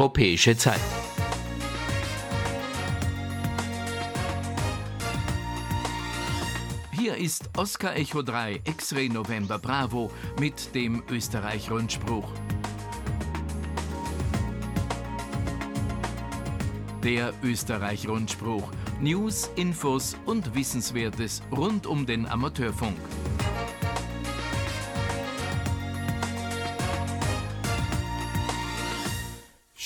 [0.00, 0.80] Europäische Zeit.
[6.90, 10.10] Hier ist Oscar Echo 3 X-Ray November Bravo
[10.40, 12.32] mit dem Österreich-Rundspruch.
[17.04, 18.70] Der Österreich-Rundspruch.
[19.02, 22.96] News, Infos und Wissenswertes rund um den Amateurfunk.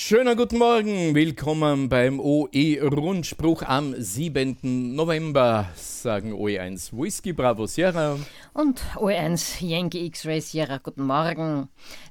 [0.07, 4.93] Schönen guten Morgen, willkommen beim OE-Rundspruch am 7.
[4.93, 8.19] November, sagen OE1 Whisky Bravo Sierra.
[8.53, 11.69] Und OE1 Yankee X-Ray Sierra, guten Morgen.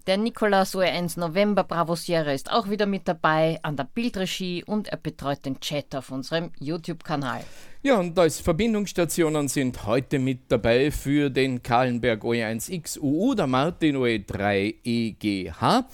[0.09, 4.89] Der Nikolaus OE1 November Bravo Sierra ist auch wieder mit dabei an der Bildregie und
[4.89, 7.45] er betreut den Chat auf unserem YouTube-Kanal.
[7.85, 13.97] Ja, und als Verbindungsstationen sind heute mit dabei für den Kahlenberg OE1X UU der Martin
[13.99, 15.85] OE3 EGH.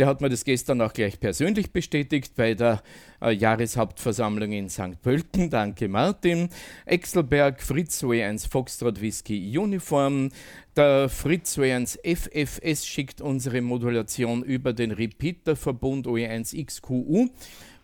[0.00, 2.82] Der hat mir das gestern auch gleich persönlich bestätigt bei der
[3.20, 5.02] äh, Jahreshauptversammlung in St.
[5.02, 5.50] Pölten.
[5.50, 6.48] Danke, Martin.
[6.86, 10.30] Exelberg, Fritz W1 Foxtrot Whisky Uniform.
[10.74, 17.28] Der Fritz W1 FFS schickt unsere Modulation über den Repeater-Verbund OE1XQU.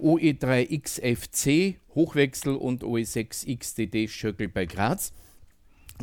[0.00, 5.12] OE3XFC Hochwechsel und OE6XDD Schöckel bei Graz.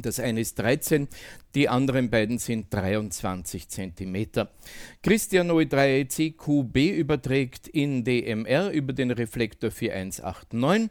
[0.02, 1.08] Das eine ist 13,
[1.54, 4.48] die anderen beiden sind 23 cm.
[5.04, 10.90] Christian OE3 CQB überträgt in DMR über den Reflektor 4189.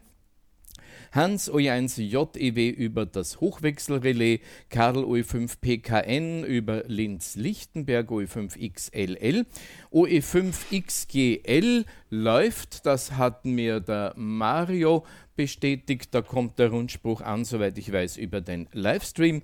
[1.11, 9.45] Hans OE1 JEW über das Hochwechselrelais, Karl OE5 PKN über Linz-Lichtenberg OE5 XLL,
[9.91, 16.13] OE5 XGL läuft, das hat mir der Mario bestätigt.
[16.13, 19.41] Da kommt der Rundspruch an, soweit ich weiß, über den Livestream.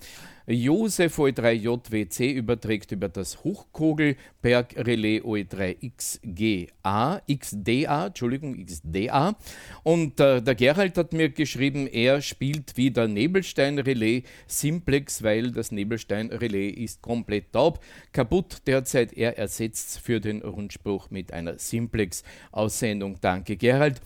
[0.51, 9.35] Josef OE3JWC überträgt über das Hochkogelberg-Relais OE3XGA, XDA, Entschuldigung, XDA.
[9.83, 16.71] Und äh, der Gerald hat mir geschrieben, er spielt wieder Nebelstein-Relais Simplex, weil das Nebelstein-Relais
[16.71, 17.79] ist komplett taub,
[18.11, 19.13] kaputt derzeit.
[19.13, 23.17] Er ersetzt für den Rundspruch mit einer Simplex-Aussendung.
[23.21, 24.01] Danke, Gerald.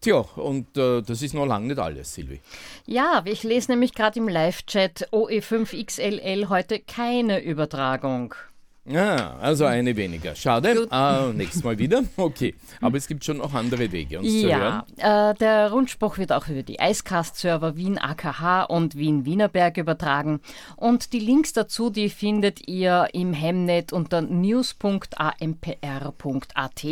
[0.00, 2.40] Tja, und äh, das ist noch lange nicht alles, Silvi.
[2.86, 8.34] Ja, ich lese nämlich gerade im Live-Chat OE5XLL heute keine Übertragung.
[8.84, 10.34] Ja, also eine weniger.
[10.34, 10.88] Schade.
[10.90, 12.02] Ah, nächstes Mal wieder.
[12.16, 12.56] Okay.
[12.80, 15.30] Aber es gibt schon noch andere Wege, uns ja, zu hören.
[15.30, 20.40] Äh, der Rundspruch wird auch über die Icecast-Server Wien AKH und Wien Wienerberg übertragen.
[20.76, 26.84] Und die Links dazu, die findet ihr im Hemnet unter news.ampr.at.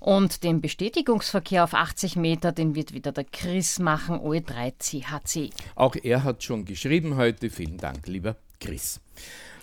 [0.00, 5.50] Und den Bestätigungsverkehr auf 80 Meter, den wird wieder der Chris machen, OE3CHC.
[5.74, 7.50] Auch er hat schon geschrieben heute.
[7.50, 9.00] Vielen Dank, lieber Chris.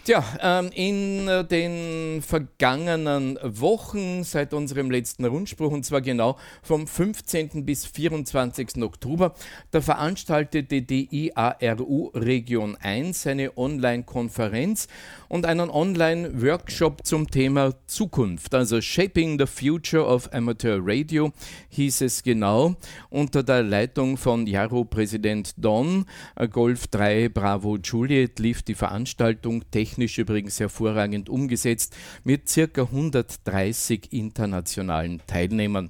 [0.05, 6.85] Tja, ähm, in äh, den vergangenen Wochen seit unserem letzten Rundspruch, und zwar genau vom
[6.85, 7.65] 15.
[7.65, 8.83] bis 24.
[8.83, 9.33] Oktober,
[9.71, 14.89] da veranstaltete die IARU Region 1 eine Online-Konferenz
[15.27, 21.31] und einen Online-Workshop zum Thema Zukunft, also Shaping the Future of Amateur Radio
[21.69, 22.75] hieß es genau,
[23.09, 26.05] unter der Leitung von Jaro-Präsident Don,
[26.35, 31.95] äh, Golf 3 Bravo Juliet lief die Veranstaltung technisch technisch übrigens hervorragend umgesetzt,
[32.25, 35.89] mit circa 130 internationalen Teilnehmern.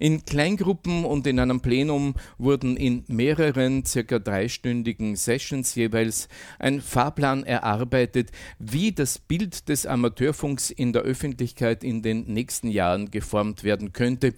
[0.00, 7.44] In Kleingruppen und in einem Plenum wurden in mehreren circa dreistündigen Sessions jeweils ein Fahrplan
[7.44, 13.92] erarbeitet, wie das Bild des Amateurfunks in der Öffentlichkeit in den nächsten Jahren geformt werden
[13.92, 14.34] könnte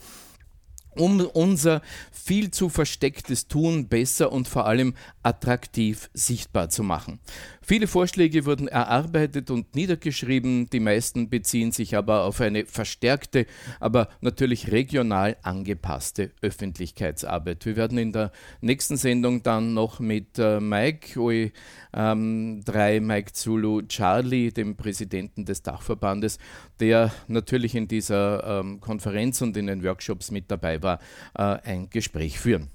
[0.99, 1.81] um unser
[2.11, 7.21] viel zu verstecktes Tun besser und vor allem attraktiv sichtbar zu machen.
[7.69, 13.45] Viele Vorschläge wurden erarbeitet und niedergeschrieben, die meisten beziehen sich aber auf eine verstärkte,
[13.79, 17.67] aber natürlich regional angepasste Öffentlichkeitsarbeit.
[17.67, 18.33] Wir werden in der
[18.63, 21.51] nächsten Sendung dann noch mit äh, Mike, OE,
[21.93, 26.39] ähm, 3 Mike Zulu Charlie, dem Präsidenten des Dachverbandes,
[26.81, 31.01] der natürlich in dieser ähm, Konferenz und in den Workshops mit dabei war,
[31.35, 32.71] äh, ein Gespräch führen.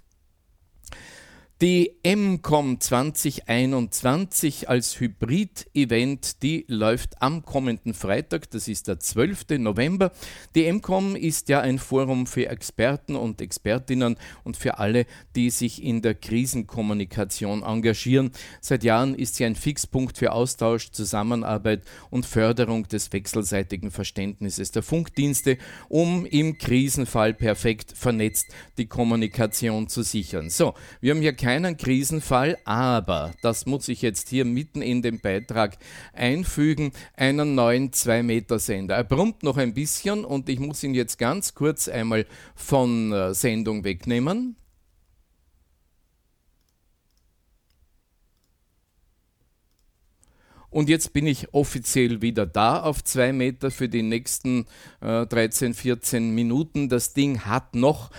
[1.61, 9.59] Die MCOM 2021 als Hybrid-Event, die läuft am kommenden Freitag, das ist der 12.
[9.59, 10.11] November.
[10.55, 15.05] Die MCOM ist ja ein Forum für Experten und Expertinnen und für alle,
[15.37, 18.31] die sich in der Krisenkommunikation engagieren.
[18.59, 24.83] Seit Jahren ist sie ein Fixpunkt für Austausch, Zusammenarbeit und Förderung des wechselseitigen Verständnisses der
[24.83, 28.47] Funkdienste, um im Krisenfall perfekt vernetzt
[28.77, 30.49] die Kommunikation zu sichern.
[30.49, 35.19] So, wir haben hier keinen Krisenfall, aber, das muss ich jetzt hier mitten in den
[35.19, 35.77] Beitrag
[36.13, 38.95] einfügen, einen neuen 2-Meter-Sender.
[38.95, 42.25] Er brummt noch ein bisschen und ich muss ihn jetzt ganz kurz einmal
[42.55, 44.55] von äh, Sendung wegnehmen.
[50.69, 54.65] Und jetzt bin ich offiziell wieder da auf zwei Meter für die nächsten
[55.01, 56.87] äh, 13, 14 Minuten.
[56.87, 58.11] Das Ding hat noch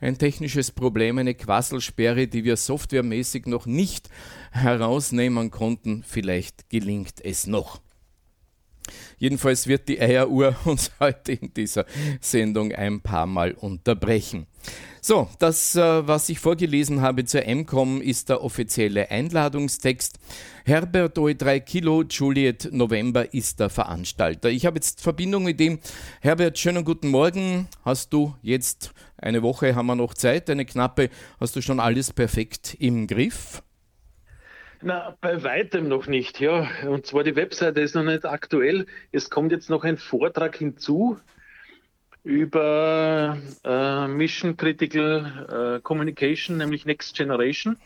[0.00, 4.10] ein technisches Problem, eine Quasselsperre, die wir softwaremäßig noch nicht
[4.50, 6.04] herausnehmen konnten.
[6.06, 7.80] Vielleicht gelingt es noch.
[9.18, 11.86] Jedenfalls wird die Eieruhr uns heute in dieser
[12.20, 14.46] Sendung ein paar Mal unterbrechen.
[15.00, 20.18] So, das, äh, was ich vorgelesen habe zur MCOM, ist der offizielle Einladungstext.
[20.64, 24.50] Herbert OE3 Kilo Juliet November ist der Veranstalter.
[24.50, 25.78] Ich habe jetzt Verbindung mit ihm.
[26.20, 27.68] Herbert, schönen guten Morgen.
[27.84, 31.10] Hast du jetzt eine Woche, haben wir noch Zeit, eine knappe,
[31.40, 33.62] hast du schon alles perfekt im Griff?
[34.82, 36.68] Na, bei weitem noch nicht, ja.
[36.86, 38.86] Und zwar die Webseite ist noch nicht aktuell.
[39.10, 41.18] Es kommt jetzt noch ein Vortrag hinzu
[42.22, 47.78] über äh, Mission Critical äh, Communication, nämlich Next Generation,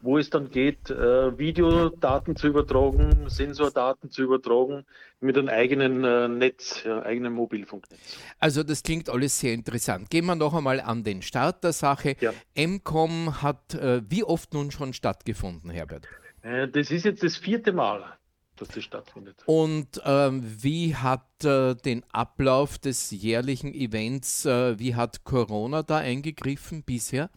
[0.00, 4.84] wo es dann geht, äh, Videodaten zu übertragen, Sensordaten zu übertragen
[5.20, 8.18] mit einem eigenen äh, Netz, ja, eigenen Mobilfunknetz.
[8.38, 10.10] Also das klingt alles sehr interessant.
[10.10, 12.16] Gehen wir noch einmal an den Start der Sache.
[12.20, 12.32] Ja.
[12.56, 16.06] MCOM hat äh, wie oft nun schon stattgefunden, Herbert?
[16.42, 18.18] Äh, das ist jetzt das vierte Mal
[18.60, 19.36] dass das stattfindet.
[19.46, 25.98] Und ähm, wie hat äh, den Ablauf des jährlichen Events, äh, wie hat Corona da
[25.98, 27.30] eingegriffen bisher?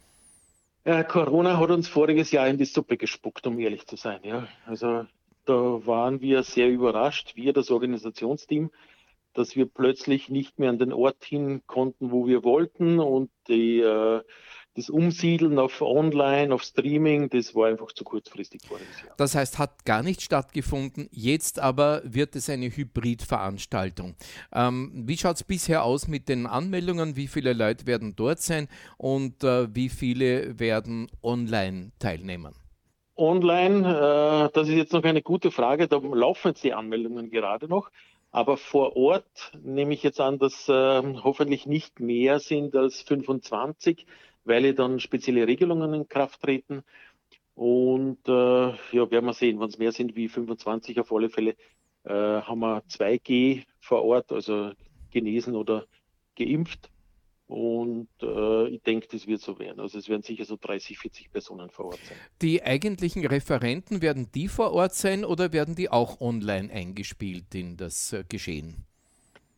[0.84, 4.22] Äh, Corona hat uns voriges Jahr in die Suppe gespuckt, um ehrlich zu sein.
[4.24, 4.48] Ja.
[4.66, 5.06] Also
[5.46, 8.72] da waren wir sehr überrascht, wir, das Organisationsteam,
[9.34, 13.80] dass wir plötzlich nicht mehr an den Ort hin konnten, wo wir wollten und die
[13.80, 14.22] äh,
[14.76, 18.80] das Umsiedeln auf Online, auf Streaming, das war einfach zu kurzfristig Jahr.
[19.18, 21.10] Das heißt, hat gar nicht stattgefunden.
[21.12, 24.16] Jetzt aber wird es eine Hybridveranstaltung.
[24.54, 27.16] Ähm, wie schaut es bisher aus mit den Anmeldungen?
[27.16, 32.56] Wie viele Leute werden dort sein und äh, wie viele werden online teilnehmen?
[33.18, 35.88] Online, äh, das ist jetzt noch eine gute Frage.
[35.88, 37.90] Da laufen jetzt die Anmeldungen gerade noch.
[38.32, 40.74] Aber vor Ort nehme ich jetzt an, dass äh,
[41.24, 44.06] hoffentlich nicht mehr sind als 25
[44.44, 46.84] weil dann spezielle Regelungen in Kraft treten.
[47.56, 51.56] Und äh, ja, werden wir sehen, wenn es mehr sind wie 25 auf alle Fälle,
[52.04, 54.72] äh, haben wir 2G vor Ort, also
[55.12, 55.86] genesen oder
[56.36, 56.90] geimpft.
[57.48, 59.82] Und äh, ich denke, das wird so werden.
[59.82, 62.18] Also es werden sicher so 30, 40 Personen vor Ort sein.
[62.42, 67.76] Die eigentlichen Referenten, werden die vor Ort sein oder werden die auch online eingespielt in
[67.76, 68.86] das äh, Geschehen?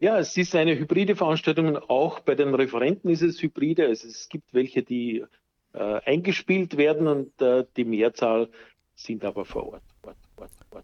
[0.03, 1.77] Ja, es ist eine hybride Veranstaltung.
[1.77, 3.87] Auch bei den Referenten ist es hybride.
[3.87, 5.23] Also es gibt welche, die
[5.71, 8.49] äh, eingespielt werden und äh, die Mehrzahl
[8.95, 9.83] sind aber vor Ort.
[10.05, 10.83] Ort, Ort, Ort.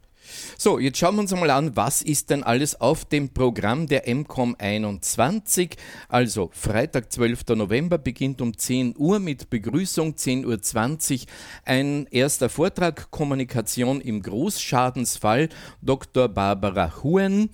[0.58, 4.04] So, jetzt schauen wir uns mal an, was ist denn alles auf dem Programm der
[4.08, 5.76] MCOM 21.
[6.08, 7.44] Also Freitag, 12.
[7.58, 11.28] November beginnt um 10 Uhr mit Begrüßung, 10.20 Uhr
[11.66, 15.50] ein erster Vortrag, Kommunikation im Großschadensfall,
[15.82, 16.30] Dr.
[16.30, 17.50] Barbara Huen.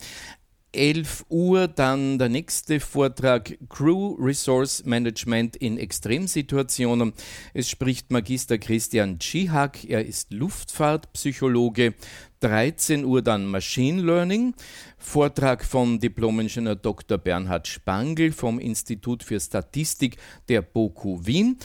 [0.75, 7.13] 11 Uhr dann der nächste Vortrag Crew Resource Management in Extremsituationen.
[7.53, 11.93] Es spricht Magister Christian Tschihak, er ist Luftfahrtpsychologe.
[12.41, 14.53] 13 Uhr dann Machine Learning,
[14.97, 17.17] Vortrag von Diplom-Ingenieur Dr.
[17.17, 20.17] Bernhard Spangl vom Institut für Statistik
[20.49, 21.57] der BOKU Wien.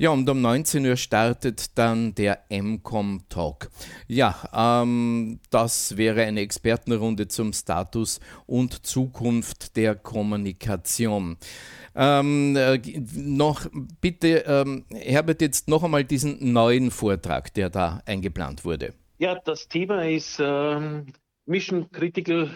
[0.00, 3.68] Ja, und um 19 Uhr startet dann der MCOM Talk.
[4.06, 11.36] Ja, ähm, das wäre eine Expertenrunde zum Status und Zukunft der Kommunikation.
[11.96, 12.78] Ähm, äh,
[13.12, 13.66] noch
[14.00, 18.94] bitte, ähm, Herbert, jetzt noch einmal diesen neuen Vortrag, der da eingeplant wurde.
[19.18, 21.06] Ja, das Thema ist ähm,
[21.44, 22.50] Mission Critical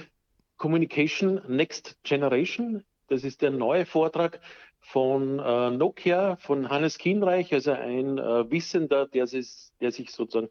[0.58, 2.84] Communication Next Generation.
[3.08, 4.38] Das ist der neue Vortrag
[4.82, 10.50] von äh, Nokia, von Hannes Kienreich, also ein äh, Wissender, der sich, der sich sozusagen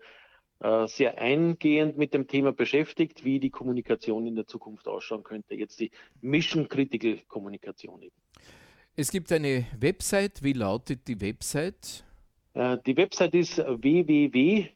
[0.62, 5.54] äh, sehr eingehend mit dem Thema beschäftigt, wie die Kommunikation in der Zukunft ausschauen könnte.
[5.56, 8.16] Jetzt die Mission Critical Kommunikation eben.
[8.96, 10.42] Es gibt eine Website.
[10.44, 12.06] Wie lautet die Website?
[12.54, 14.74] Äh, die Website ist www.mcom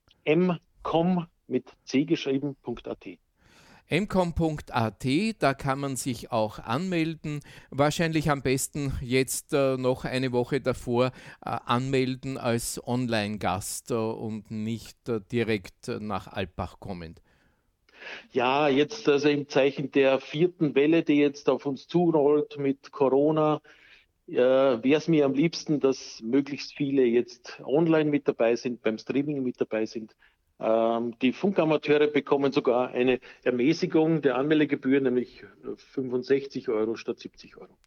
[1.47, 3.05] mit c geschrieben.at
[3.89, 5.05] mcom.at,
[5.39, 7.41] da kann man sich auch anmelden.
[7.69, 11.11] Wahrscheinlich am besten jetzt äh, noch eine Woche davor äh,
[11.65, 17.21] anmelden als Online-Gast äh, und nicht äh, direkt nach Alpbach kommend.
[18.31, 23.61] Ja, jetzt also im Zeichen der vierten Welle, die jetzt auf uns zurollt mit Corona,
[24.27, 28.97] äh, wäre es mir am liebsten, dass möglichst viele jetzt online mit dabei sind, beim
[28.97, 30.15] Streaming mit dabei sind.
[30.59, 35.43] Ähm, die Funkamateure bekommen sogar eine Ermäßigung der Anmeldegebühr, nämlich
[35.93, 37.77] 65 Euro statt 70 Euro.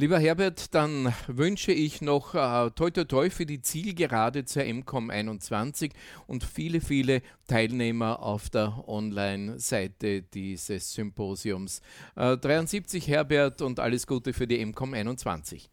[0.00, 5.10] Lieber Herbert, dann wünsche ich noch äh, toi toi toi für die Zielgerade zur MCOM
[5.10, 5.92] 21
[6.26, 11.82] und viele, viele Teilnehmer auf der Online-Seite dieses Symposiums.
[12.16, 15.68] Äh, 73 Herbert und alles Gute für die MCOM 21.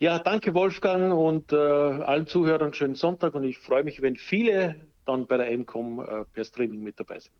[0.00, 4.76] Ja, danke Wolfgang und äh, allen Zuhörern schönen Sonntag und ich freue mich, wenn viele
[5.10, 7.32] dann bei der MCOM äh, per Streaming mit dabei sind.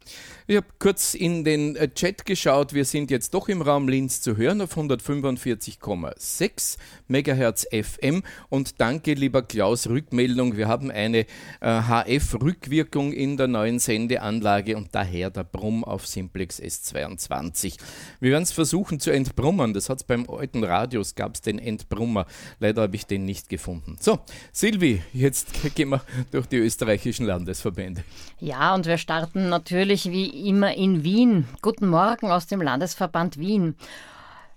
[0.46, 2.74] Ich habe kurz in den äh, Chat geschaut.
[2.74, 6.76] Wir sind jetzt doch im Raum Linz zu hören auf 145,6
[7.08, 8.22] MHz FM.
[8.48, 10.56] Und danke, lieber Klaus, Rückmeldung.
[10.56, 11.26] Wir haben eine
[11.60, 17.76] äh, HF-Rückwirkung in der neuen Sendeanlage und daher der Brumm auf Simplex S22.
[18.20, 19.74] Wir werden es versuchen zu entbrummern.
[19.74, 22.26] Das hat es beim alten Radios, gab es den Entbrummer.
[22.58, 23.96] Leider habe ich den nicht gefunden.
[24.00, 24.20] So,
[24.52, 27.60] Silvi, jetzt gehen wir durch die österreichischen Landes.
[27.61, 28.05] Landesverbände.
[28.38, 31.47] Ja, und wir starten natürlich wie immer in Wien.
[31.62, 33.76] Guten Morgen aus dem Landesverband Wien.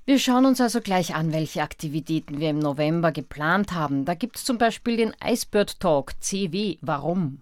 [0.06, 4.06] Wir schauen uns also gleich an, welche Aktivitäten wir im November geplant haben.
[4.06, 6.78] Da gibt es zum Beispiel den Icebird Talk CW.
[6.82, 7.42] Warum?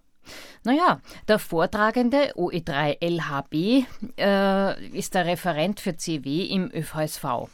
[0.63, 3.85] Naja, der Vortragende OE3 LHB
[4.19, 7.49] äh, ist der Referent für CW im ÖVSV.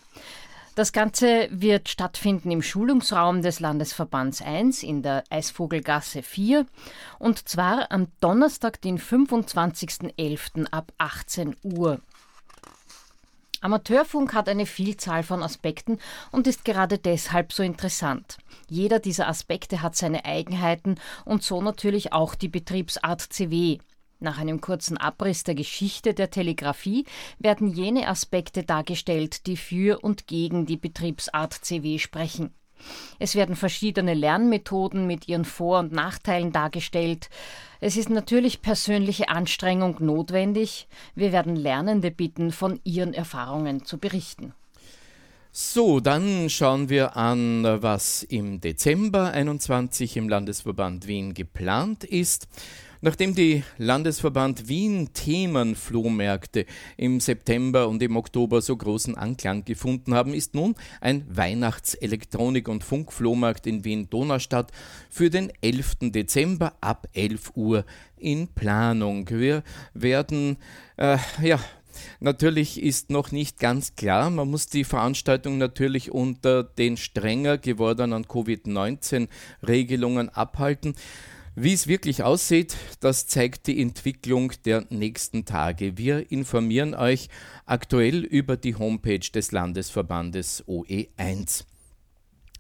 [0.77, 6.67] Das Ganze wird stattfinden im Schulungsraum des Landesverbands 1 in der Eisvogelgasse 4
[7.17, 10.67] und zwar am Donnerstag, den 25.11.
[10.69, 11.99] ab 18 Uhr.
[13.59, 15.97] Amateurfunk hat eine Vielzahl von Aspekten
[16.31, 18.37] und ist gerade deshalb so interessant.
[18.69, 23.79] Jeder dieser Aspekte hat seine Eigenheiten und so natürlich auch die Betriebsart CW.
[24.19, 27.05] Nach einem kurzen Abriss der Geschichte der Telegrafie
[27.37, 32.51] werden jene Aspekte dargestellt, die für und gegen die Betriebsart CW sprechen.
[33.19, 37.29] Es werden verschiedene Lernmethoden mit ihren Vor- und Nachteilen dargestellt.
[37.79, 40.87] Es ist natürlich persönliche Anstrengung notwendig.
[41.15, 44.53] Wir werden Lernende bitten, von ihren Erfahrungen zu berichten.
[45.51, 52.47] So, dann schauen wir an, was im Dezember 21 im Landesverband Wien geplant ist.
[53.01, 56.65] Nachdem die Landesverband Wien Themenflohmärkte
[56.97, 62.83] im September und im Oktober so großen Anklang gefunden haben, ist nun ein Weihnachtselektronik- und
[62.83, 64.71] Funkflohmarkt in Wien-Donaustadt
[65.09, 66.11] für den 11.
[66.11, 67.85] Dezember ab 11 Uhr
[68.17, 69.29] in Planung.
[69.29, 69.63] Wir
[69.93, 70.57] werden,
[70.97, 71.59] äh, ja,
[72.19, 78.27] Natürlich ist noch nicht ganz klar, man muss die Veranstaltung natürlich unter den strenger gewordenen
[78.27, 80.93] Covid-19-Regelungen abhalten.
[81.59, 85.97] Wie es wirklich aussieht, das zeigt die Entwicklung der nächsten Tage.
[85.97, 87.29] Wir informieren euch
[87.65, 91.63] aktuell über die Homepage des Landesverbandes OE1.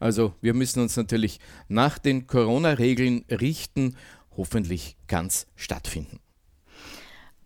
[0.00, 3.96] Also wir müssen uns natürlich nach den Corona-Regeln richten.
[4.38, 6.20] Hoffentlich ganz stattfinden.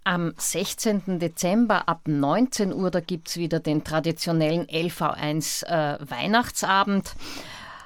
[0.04, 1.18] Am 16.
[1.18, 7.14] Dezember ab 19 Uhr, da gibt es wieder den traditionellen LV1 äh, Weihnachtsabend.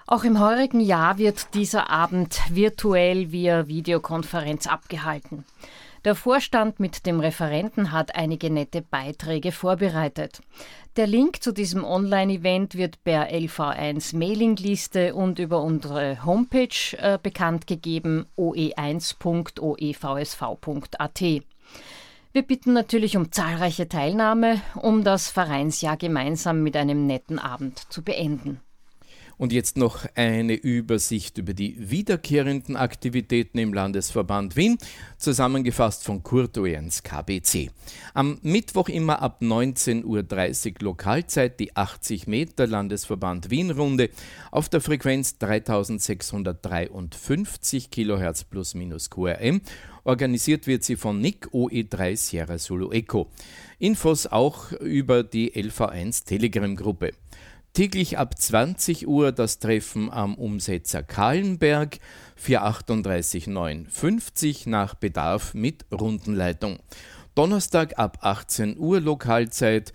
[0.08, 5.44] Auch im heurigen Jahr wird dieser Abend virtuell via Videokonferenz abgehalten.
[6.06, 10.40] Der Vorstand mit dem Referenten hat einige nette Beiträge vorbereitet.
[10.94, 17.66] Der Link zu diesem Online-Event wird per LV1 Mailingliste und über unsere Homepage äh, bekannt
[17.66, 21.20] gegeben oe1.oevsv.at.
[22.32, 28.04] Wir bitten natürlich um zahlreiche Teilnahme, um das Vereinsjahr gemeinsam mit einem netten Abend zu
[28.04, 28.60] beenden.
[29.38, 34.78] Und jetzt noch eine Übersicht über die wiederkehrenden Aktivitäten im Landesverband Wien,
[35.18, 37.70] zusammengefasst von Kurt Oehens KBC.
[38.14, 40.24] Am Mittwoch immer ab 19.30 Uhr
[40.80, 44.08] Lokalzeit die 80 Meter Landesverband Wien Runde
[44.50, 49.60] auf der Frequenz 3653 kHz plus minus QRM.
[50.04, 53.30] Organisiert wird sie von NIC OE3 Sierra Solo Echo.
[53.78, 57.12] Infos auch über die LV1 Telegram-Gruppe.
[57.76, 61.98] Täglich ab 20 Uhr das Treffen am Umsetzer Kahlenberg
[62.36, 66.78] 438950 nach Bedarf mit Rundenleitung.
[67.34, 69.92] Donnerstag ab 18 Uhr Lokalzeit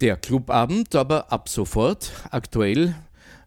[0.00, 2.94] der Clubabend, aber ab sofort aktuell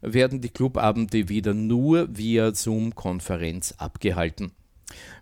[0.01, 4.51] werden die Clubabende wieder nur via Zoom-Konferenz abgehalten.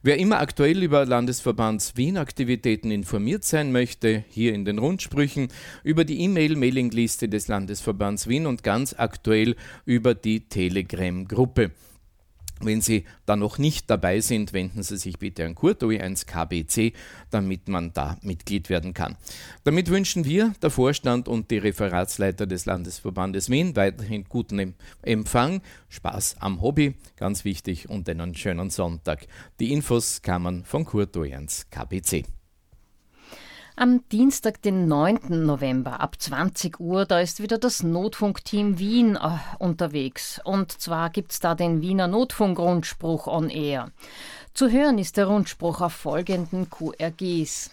[0.01, 5.49] Wer immer aktuell über Landesverbands Wien-Aktivitäten informiert sein möchte, hier in den Rundsprüchen,
[5.83, 11.71] über die E-Mail-Mailingliste des Landesverbands Wien und ganz aktuell über die Telegram-Gruppe.
[12.61, 16.93] Wenn Sie da noch nicht dabei sind, wenden Sie sich bitte an Kurt OE1 KBC,
[17.29, 19.15] damit man da Mitglied werden kann.
[19.63, 26.37] Damit wünschen wir, der Vorstand und die Referatsleiter des Landesverbandes Wien, weiterhin guten Empfang, Spaß
[26.39, 29.27] am Hobby, ganz wichtig, und einen schönen Sonntag.
[29.59, 32.38] Die Infos kamen von Kurt OE1 KBC.
[33.81, 35.45] Am Dienstag, den 9.
[35.45, 40.41] November ab 20 Uhr, da ist wieder das Notfunkteam Wien äh, unterwegs.
[40.43, 43.91] Und zwar gibt es da den Wiener Notfunkrundspruch on Air.
[44.53, 47.71] Zu hören ist der Rundspruch auf folgenden QRGs.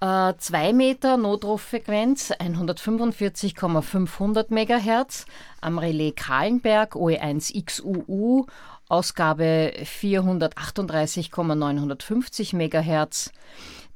[0.00, 5.26] 2 äh, Meter Notrufrequenz 145,500 MHz
[5.60, 8.48] am Relais Kahlenberg OE1XUU
[8.88, 13.32] Ausgabe 438,950 MHz,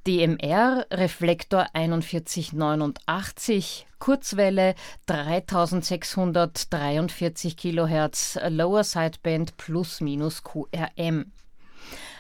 [0.07, 4.75] DMR Reflektor 4189, Kurzwelle
[5.07, 11.30] 3643 kHz, Lower Sideband plus minus QRM.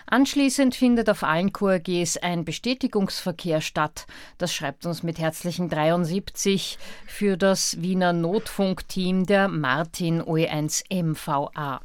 [0.06, 4.06] Anschließend findet auf allen QRGs ein Bestätigungsverkehr statt.
[4.38, 11.80] Das schreibt uns mit herzlichen 73 für das Wiener Notfunkteam der Martin OE1 MVA.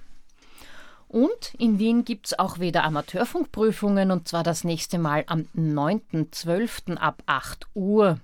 [1.15, 6.97] Und in Wien gibt es auch wieder Amateurfunkprüfungen und zwar das nächste Mal am 9.12.
[6.97, 8.19] ab 8 Uhr.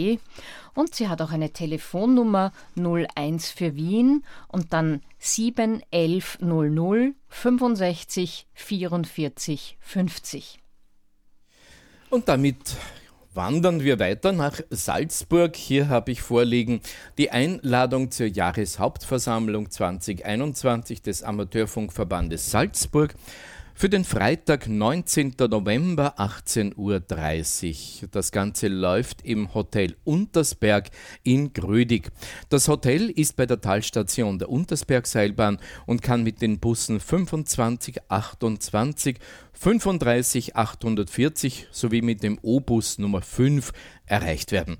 [0.74, 10.60] und sie hat auch eine Telefonnummer 01 für Wien und dann 71100 65 44 50.
[12.10, 12.76] Und damit
[13.34, 15.54] wandern wir weiter nach Salzburg.
[15.54, 16.80] Hier habe ich vorliegen
[17.18, 23.14] die Einladung zur Jahreshauptversammlung 2021 des Amateurfunkverbandes Salzburg.
[23.74, 25.36] Für den Freitag, 19.
[25.48, 26.76] November, 18.30
[28.02, 28.08] Uhr.
[28.10, 30.90] Das Ganze läuft im Hotel Untersberg
[31.22, 32.10] in Grödig.
[32.50, 39.18] Das Hotel ist bei der Talstation der Untersbergseilbahn und kann mit den Bussen 25, 28,
[39.52, 43.72] 35, 840 sowie mit dem O-Bus Nummer 5
[44.06, 44.76] erreicht werden.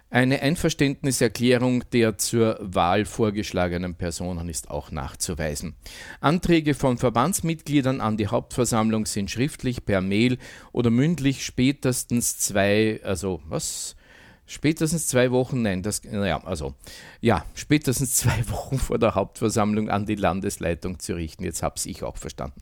[0.09, 5.75] Eine Einverständniserklärung der zur Wahl vorgeschlagenen Personen ist auch nachzuweisen.
[6.21, 10.37] Anträge von Verbandsmitgliedern an die Hauptversammlung sind schriftlich per Mail
[10.71, 13.97] oder mündlich spätestens zwei, also was?
[14.45, 16.75] Spätestens zwei Wochen, nein, das, naja, also,
[17.19, 21.43] ja, spätestens zwei Wochen vor der Hauptversammlung an die Landesleitung zu richten.
[21.43, 22.61] Jetzt habe ich auch verstanden.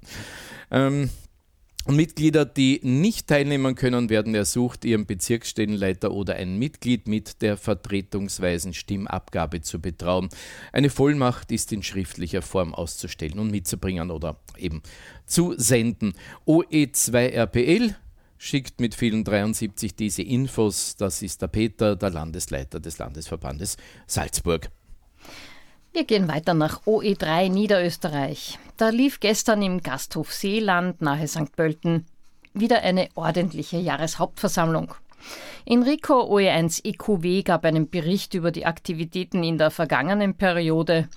[0.72, 1.12] Ähm,
[1.90, 8.74] Mitglieder, die nicht teilnehmen können, werden ersucht, ihren Bezirksstellenleiter oder ein Mitglied mit der vertretungsweisen
[8.74, 10.30] Stimmabgabe zu betrauen.
[10.72, 14.82] Eine Vollmacht ist in schriftlicher Form auszustellen und mitzubringen oder eben
[15.26, 16.14] zu senden.
[16.48, 17.96] OE2RPL
[18.38, 20.96] schickt mit vielen 73 diese Infos.
[20.96, 23.76] Das ist der Peter, der Landesleiter des Landesverbandes
[24.08, 24.70] Salzburg.
[25.96, 28.58] Wir gehen weiter nach OE3 Niederösterreich.
[28.78, 31.56] Da lief gestern im Gasthof Seeland nahe St.
[31.56, 32.08] Pölten
[32.56, 34.96] wieder eine ordentliche Jahreshauptversammlung.
[35.66, 41.10] Enrico OE1 EQW gab einen Bericht über die Aktivitäten in der vergangenen Periode.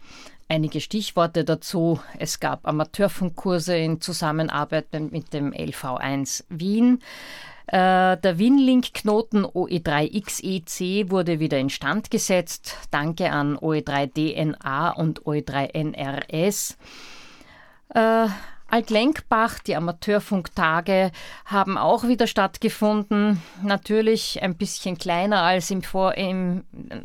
[0.47, 1.99] Einige Stichworte dazu.
[2.19, 7.01] Es gab Amateurfunkkurse in Zusammenarbeit mit dem LV1 Wien.
[7.66, 12.76] Äh, der Winlink-Knoten OE3XEC wurde wieder instand gesetzt.
[12.90, 16.76] Danke an OE3DNA und OE3NRS.
[17.88, 18.29] Äh,
[18.68, 21.12] Altlenkbach, die Amateurfunktage
[21.44, 23.40] haben auch wieder stattgefunden.
[23.62, 26.64] Natürlich ein bisschen kleiner als im Vor, im,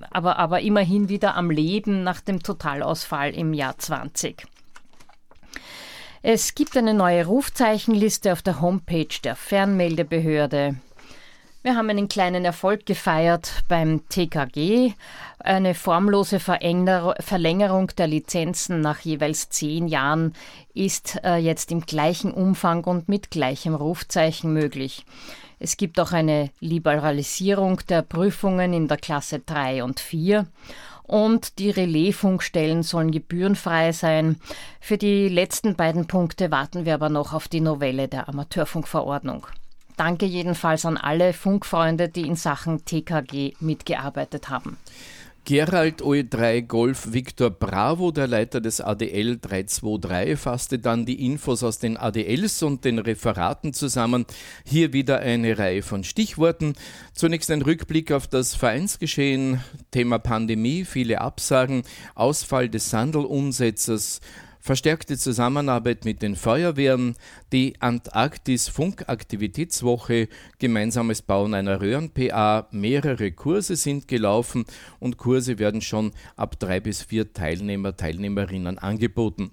[0.09, 4.47] aber, aber immerhin wieder am Leben nach dem Totalausfall im Jahr 20.
[6.23, 10.75] Es gibt eine neue Rufzeichenliste auf der Homepage der Fernmeldebehörde.
[11.63, 14.93] Wir haben einen kleinen Erfolg gefeiert beim TKG.
[15.39, 20.33] Eine formlose Verlängerung der Lizenzen nach jeweils zehn Jahren
[20.75, 25.05] ist äh, jetzt im gleichen Umfang und mit gleichem Rufzeichen möglich.
[25.57, 30.45] Es gibt auch eine Liberalisierung der Prüfungen in der Klasse 3 und 4
[31.11, 34.37] und die Relaisfunkstellen sollen gebührenfrei sein.
[34.79, 39.45] Für die letzten beiden Punkte warten wir aber noch auf die Novelle der Amateurfunkverordnung.
[39.97, 44.77] Danke jedenfalls an alle Funkfreunde, die in Sachen TKG mitgearbeitet haben.
[45.43, 51.79] Gerald OE3 Golf Victor Bravo, der Leiter des ADL 323, fasste dann die Infos aus
[51.79, 54.25] den ADLs und den Referaten zusammen.
[54.63, 56.75] Hier wieder eine Reihe von Stichworten.
[57.13, 64.21] Zunächst ein Rückblick auf das Vereinsgeschehen, Thema Pandemie, viele Absagen, Ausfall des Sandelumsetzers,
[64.61, 67.15] verstärkte Zusammenarbeit mit den Feuerwehren,
[67.51, 70.27] die Antarktis-Funkaktivitätswoche,
[70.59, 74.63] gemeinsames Bauen einer Röhren-PA, mehrere Kurse sind gelaufen
[74.99, 79.49] und Kurse werden schon ab drei bis vier Teilnehmer, Teilnehmerinnen angeboten.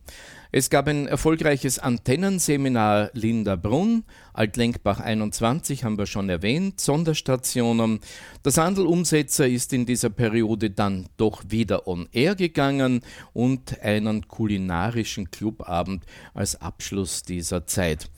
[0.50, 8.00] Es gab ein erfolgreiches Antennenseminar Linderbrunn, Altlenkbach 21 haben wir schon erwähnt, Sonderstationen.
[8.46, 13.02] Der Sandelumsetzer ist in dieser Periode dann doch wieder on air gegangen
[13.34, 18.08] und einen kulinarischen Clubabend als Abschluss dieser Zeit.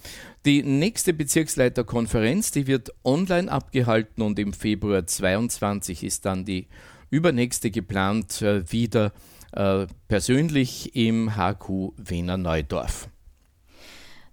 [0.45, 6.69] Die nächste Bezirksleiterkonferenz, die wird online abgehalten und im Februar 22 ist dann die
[7.11, 9.13] übernächste geplant äh, wieder
[9.53, 13.09] äh, persönlich im HQ Wiener Neudorf.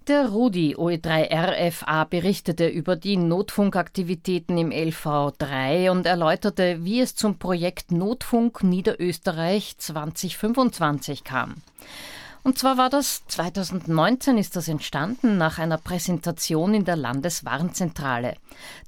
[0.07, 7.91] Der Rudi OE3RFA berichtete über die Notfunkaktivitäten im LV3 und erläuterte, wie es zum Projekt
[7.91, 11.55] Notfunk Niederösterreich 2025 kam.
[12.47, 18.35] Und zwar war das 2019 ist das entstanden nach einer Präsentation in der Landeswarnzentrale.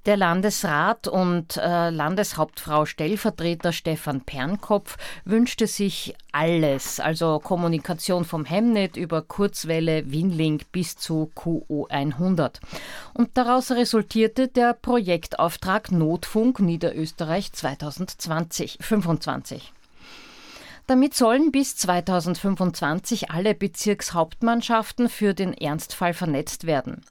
[0.06, 4.96] Der Landesrat und äh, Landeshauptfrau Stellvertreter Stefan Pernkopf
[5.26, 12.62] wünschte sich alles, also Kommunikation vom Hemnet über Kurzwelle, Winlink bis zu QO100.
[13.14, 19.74] Und daraus resultierte der Projektauftrag Notfunk Niederösterreich 2020 25.
[20.90, 27.04] Damit sollen bis 2025 alle Bezirkshauptmannschaften für den Ernstfall vernetzt werden.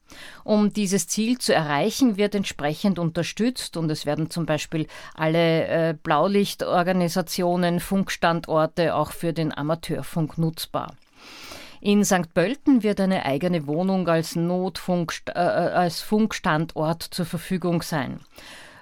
[0.42, 5.94] Um dieses Ziel zu erreichen, wird entsprechend unterstützt und es werden zum Beispiel alle äh,
[5.94, 10.96] Blaulichtorganisationen, Funkstandorte auch für den Amateurfunk nutzbar.
[11.80, 12.34] In St.
[12.34, 18.18] Pölten wird eine eigene Wohnung als Notfunk, äh, äh, als Funkstandort zur Verfügung sein.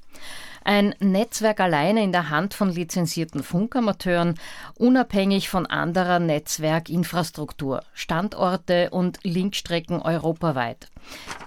[0.67, 4.35] Ein Netzwerk alleine in der Hand von lizenzierten Funkamateuren,
[4.79, 10.89] unabhängig von anderer Netzwerkinfrastruktur, Standorte und Linkstrecken europaweit.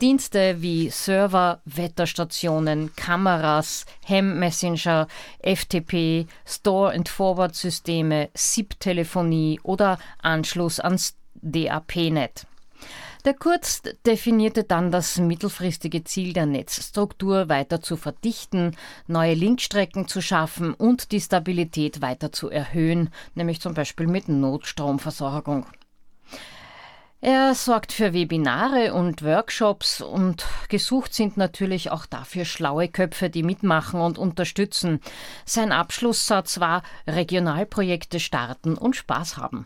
[0.01, 5.07] Dienste wie Server, Wetterstationen, Kameras, Hem-Messenger,
[5.41, 12.45] FTP, Store-and-Forward-Systeme, SIP-Telefonie oder Anschluss ans DAP-Net.
[13.25, 18.75] Der Kurz definierte dann das mittelfristige Ziel der Netzstruktur weiter zu verdichten,
[19.07, 25.65] neue Linkstrecken zu schaffen und die Stabilität weiter zu erhöhen, nämlich zum Beispiel mit Notstromversorgung.
[27.19, 33.41] Er sorgt für Webinare und Workshops und gesucht sind natürlich auch dafür schlaue Köpfe, die
[33.41, 35.01] mitmachen und unterstützen.
[35.43, 39.65] Sein Abschlusssatz war Regionalprojekte starten und Spaß haben.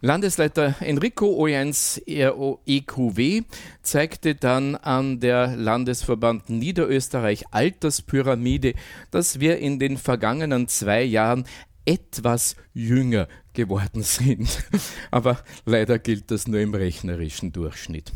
[0.00, 3.42] Landesleiter Enrico O1 EQW
[3.82, 8.74] zeigte dann an der Landesverband Niederösterreich Alterspyramide,
[9.10, 11.46] dass wir in den vergangenen zwei Jahren
[11.84, 14.64] etwas jünger geworden sind.
[15.10, 18.12] Aber leider gilt das nur im rechnerischen Durchschnitt.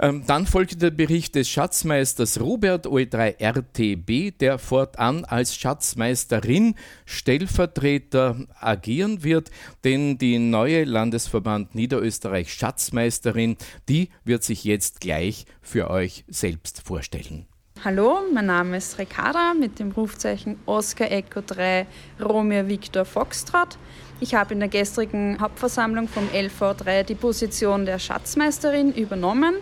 [0.00, 8.36] Ähm, dann folgte der Bericht des Schatzmeisters Robert OE3 RTB, der fortan als Schatzmeisterin Stellvertreter
[8.60, 9.50] agieren wird,
[9.82, 13.56] denn die neue Landesverband Niederösterreich Schatzmeisterin,
[13.88, 17.46] die wird sich jetzt gleich für euch selbst vorstellen.
[17.84, 21.86] Hallo, mein Name ist Ricarda mit dem Rufzeichen Oscar Echo 3
[22.20, 23.78] Romeo Victor Foxtrot.
[24.20, 29.54] Ich habe in der gestrigen Hauptversammlung vom LV3 die Position der Schatzmeisterin übernommen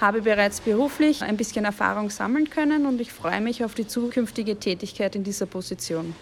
[0.00, 4.58] habe bereits beruflich ein bisschen Erfahrung sammeln können und ich freue mich auf die zukünftige
[4.58, 6.14] Tätigkeit in dieser Position.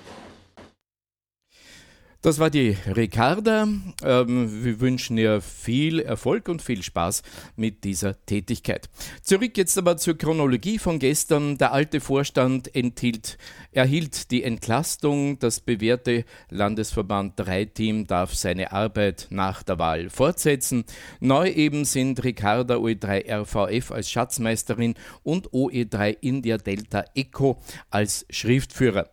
[2.22, 3.66] Das war die Ricarda.
[4.04, 7.24] Ähm, wir wünschen ihr viel Erfolg und viel Spaß
[7.56, 8.88] mit dieser Tätigkeit.
[9.22, 11.58] Zurück jetzt aber zur Chronologie von gestern.
[11.58, 13.38] Der alte Vorstand enthielt,
[13.72, 15.40] erhielt die Entlastung.
[15.40, 20.84] Das bewährte Landesverband 3-Team darf seine Arbeit nach der Wahl fortsetzen.
[21.18, 29.10] Neu eben sind Ricarda OE3 RVF als Schatzmeisterin und OE3 India Delta Eco als Schriftführer.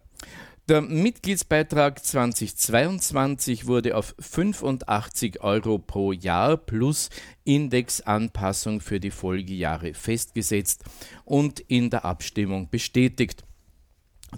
[0.69, 7.09] Der Mitgliedsbeitrag 2022 wurde auf 85 Euro pro Jahr plus
[7.43, 10.83] Indexanpassung für die Folgejahre festgesetzt
[11.25, 13.43] und in der Abstimmung bestätigt.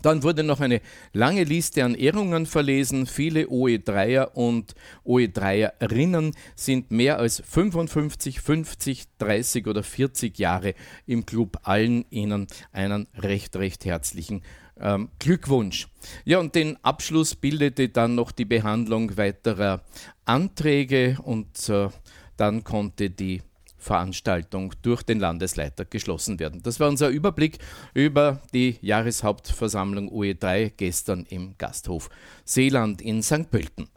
[0.02, 0.80] Dann wurde noch eine
[1.12, 3.08] lange Liste an Ehrungen verlesen.
[3.08, 4.74] Viele OE3er und
[5.06, 11.60] OE3erinnen sind mehr als 55, 50, 30 oder 40 Jahre im Club.
[11.64, 14.44] Allen ihnen einen recht, recht herzlichen
[14.82, 15.88] ähm, Glückwunsch.
[16.26, 19.82] Ja, und den Abschluss bildete dann noch die Behandlung weiterer
[20.26, 21.90] Anträge und äh,
[22.38, 23.42] dann konnte die
[23.78, 26.62] Veranstaltung durch den Landesleiter geschlossen werden.
[26.64, 27.58] Das war unser Überblick
[27.94, 32.10] über die Jahreshauptversammlung UE3 gestern im Gasthof
[32.46, 33.50] Seeland in St.
[33.50, 33.90] Pölten.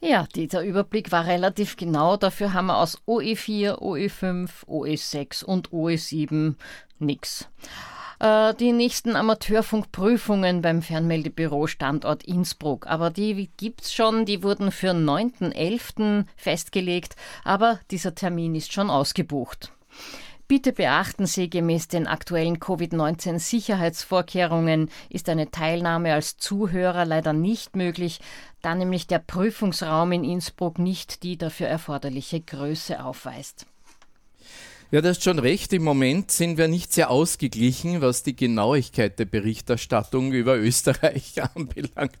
[0.00, 2.16] Ja, dieser Überblick war relativ genau.
[2.16, 6.54] Dafür haben wir aus OE4, OE5, OE6 und OE7
[6.98, 7.48] nichts.
[8.20, 12.86] Äh, die nächsten Amateurfunkprüfungen beim Fernmeldebüro Standort Innsbruck.
[12.86, 16.24] Aber die gibt's schon, die wurden für 9.11.
[16.36, 19.72] festgelegt, aber dieser Termin ist schon ausgebucht.
[20.48, 28.20] Bitte beachten Sie, gemäß den aktuellen Covid-19-Sicherheitsvorkehrungen ist eine Teilnahme als Zuhörer leider nicht möglich,
[28.62, 33.66] da nämlich der Prüfungsraum in Innsbruck nicht die dafür erforderliche Größe aufweist.
[34.92, 35.72] Ja, das ist schon recht.
[35.72, 42.16] Im Moment sind wir nicht sehr ausgeglichen, was die Genauigkeit der Berichterstattung über Österreich anbelangt.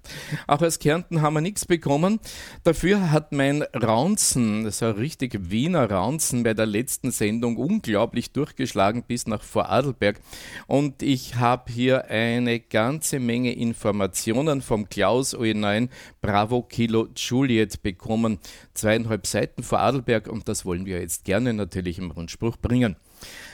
[0.48, 2.18] Auch aus Kärnten haben wir nichts bekommen.
[2.64, 9.04] Dafür hat mein Raunzen, das war richtig Wiener Raunzen, bei der letzten Sendung unglaublich durchgeschlagen
[9.04, 10.18] bis nach Vorarlberg.
[10.66, 15.88] Und ich habe hier eine ganze Menge Informationen vom Klaus OE9
[16.20, 18.40] Bravo Kilo Juliet bekommen.
[18.74, 22.96] Zweieinhalb Seiten Vorarlberg und das wollen wir jetzt gerne natürlich im Rundspruch bringen.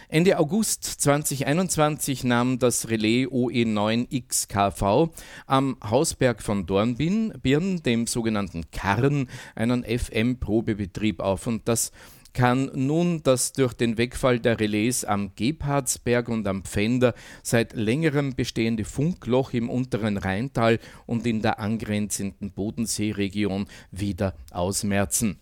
[0.08, 5.10] Ende August 2021 nahm das Relais OE9XKV
[5.46, 11.92] am Hausberg von Dornbirn, dem sogenannten Karren, einen FM-Probebetrieb auf und das
[12.34, 18.34] kann nun das durch den Wegfall der Relais am Gebhardsberg und am Pfänder seit längerem
[18.34, 25.41] bestehende Funkloch im unteren Rheintal und in der angrenzenden Bodenseeregion wieder ausmerzen.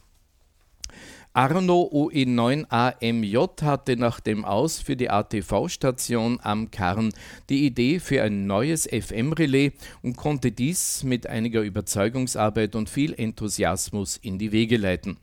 [1.33, 7.13] Arno OE9AMJ hatte nach dem Aus für die ATV-Station am Karn
[7.49, 9.71] die Idee für ein neues FM-Relais
[10.03, 15.19] und konnte dies mit einiger Überzeugungsarbeit und viel Enthusiasmus in die Wege leiten.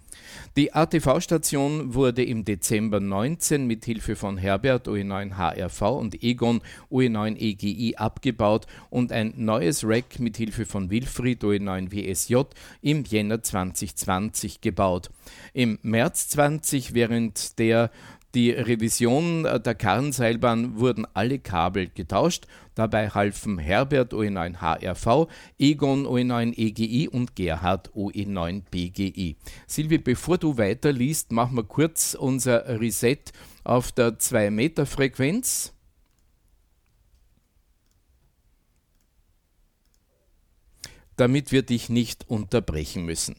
[0.56, 6.62] Die ATV-Station wurde im Dezember 19 mit Hilfe von Herbert OE9HRV und Egon
[6.92, 12.46] OE9EGI abgebaut und ein neues Rack mit Hilfe von Wilfried OE9WSJ
[12.82, 15.10] im Jänner 2020 gebaut.
[15.54, 17.92] Im März 20 während der
[18.38, 22.46] die Revision der Karnseilbahn wurden alle Kabel getauscht.
[22.76, 29.38] Dabei halfen Herbert OE9 HRV, Egon OE9 EGI und Gerhard OE9 BGI.
[29.66, 33.18] Silvi, bevor du weiterliest, machen wir kurz unser Reset
[33.64, 35.74] auf der 2-Meter-Frequenz.
[41.16, 43.38] damit wir dich nicht unterbrechen müssen.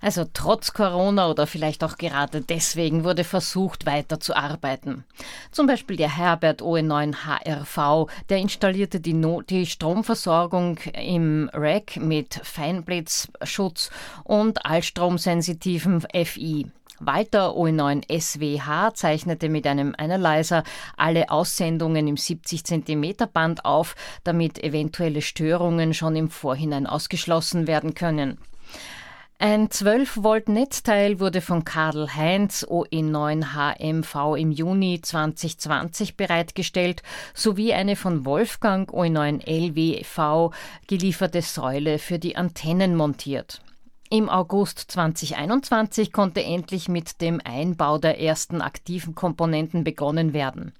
[0.00, 5.04] Also trotz Corona oder vielleicht auch gerade deswegen wurde versucht, weiterzuarbeiten.
[5.50, 12.40] Zum Beispiel der Herbert OE9 HRV, der installierte die, no die Stromversorgung im Rack mit
[12.44, 13.90] Feinblitzschutz
[14.22, 16.70] und allstromsensitiven FI.
[17.00, 20.64] Walter OE9 SWH zeichnete mit einem Analyzer
[20.96, 27.94] alle Aussendungen im 70 cm Band auf, damit eventuelle Störungen schon im Vorhinein ausgeschlossen werden
[27.94, 28.38] können.
[29.40, 37.72] Ein 12 Volt Netzteil wurde von Karl Heinz OE9 HMV im Juni 2020 bereitgestellt, sowie
[37.72, 40.52] eine von Wolfgang OE9 LWV
[40.88, 43.62] gelieferte Säule für die Antennen montiert.
[44.10, 50.72] Im August 2021 konnte endlich mit dem Einbau der ersten aktiven Komponenten begonnen werden.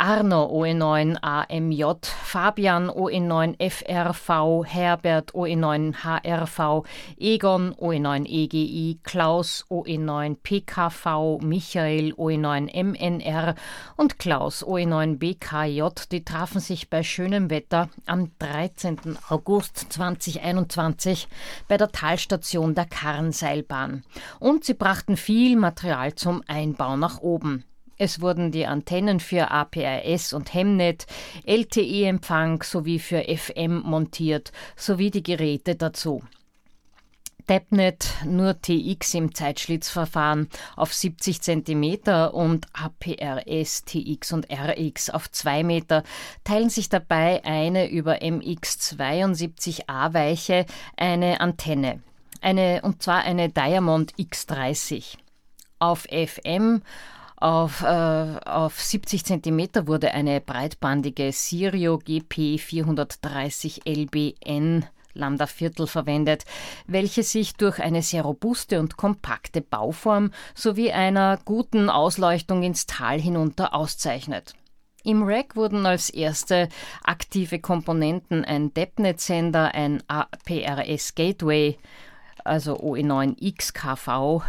[0.00, 6.86] Arno OE9 AMJ, Fabian OE9 FRV, Herbert OE9 HRV,
[7.18, 13.54] Egon OE9 EGI, Klaus OE9 PKV, Michael OE9 MNR
[13.96, 19.18] und Klaus OE9 BKJ, die trafen sich bei schönem Wetter am 13.
[19.28, 21.28] August 2021
[21.68, 24.04] bei der Talstation der Karnseilbahn.
[24.38, 27.64] Und sie brachten viel Material zum Einbau nach oben.
[28.00, 31.06] Es wurden die Antennen für APRS und Hemnet,
[31.44, 36.22] LTE-Empfang sowie für FM montiert, sowie die Geräte dazu.
[37.46, 45.62] Depnet nur TX im Zeitschlitzverfahren auf 70 cm und APRS, TX und RX auf 2
[45.62, 46.02] Meter
[46.42, 50.64] teilen sich dabei eine über MX72A Weiche
[50.96, 52.00] eine Antenne.
[52.40, 55.18] Eine, und zwar eine Diamond X30.
[55.78, 56.80] Auf FM
[57.40, 66.44] auf, äh, auf 70 cm wurde eine breitbandige Sirio GP 430 LBN Lambda Viertel verwendet,
[66.86, 73.20] welche sich durch eine sehr robuste und kompakte Bauform sowie einer guten Ausleuchtung ins Tal
[73.20, 74.54] hinunter auszeichnet.
[75.02, 76.68] Im Rack wurden als erste
[77.02, 81.78] aktive Komponenten ein DEPNet-Sender, ein APRS Gateway
[82.44, 84.42] also OE9XKV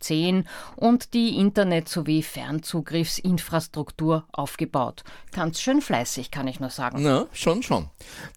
[0.00, 0.44] 10
[0.76, 5.04] und die Internet- sowie Fernzugriffsinfrastruktur aufgebaut.
[5.32, 7.02] Ganz schön fleißig, kann ich nur sagen.
[7.02, 7.88] Na, schon, schon.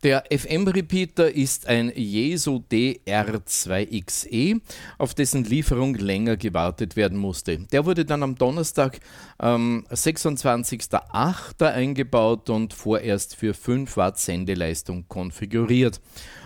[0.04, 4.62] Der FM-Repeater ist ein Jesu DR2XE,
[4.98, 7.58] auf dessen Lieferung länger gewartet werden musste.
[7.58, 9.00] Der wurde dann am Donnerstag,
[9.40, 11.66] ähm, 26.08.
[11.66, 16.02] eingebaut und vorerst für 5 Watt Sendeleistung konfiguriert.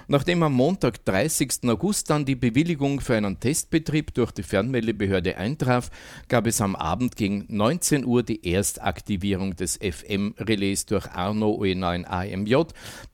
[0.10, 1.66] Nachdem am Montag, 30.
[1.66, 5.90] August, dann die Bewilligung für einen Testbetrieb durch die Fernmeldebehörde eintraf,
[6.30, 12.56] gab es am Abend gegen 19 Uhr die Erstaktivierung des FM-Relais durch Arno OE9 AMJ,